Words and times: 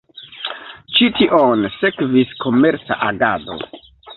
Ĉi 0.95 1.09
tion 1.19 1.67
sekvis 1.75 2.35
komerca 2.47 2.99
agado. 3.11 3.63